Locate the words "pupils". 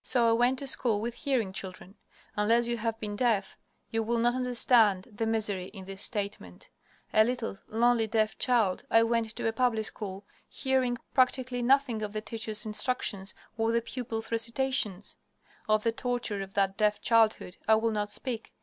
13.82-14.32